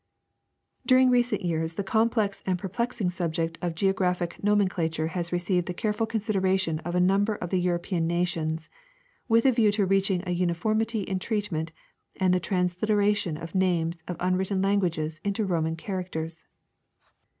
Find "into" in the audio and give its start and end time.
15.23-15.45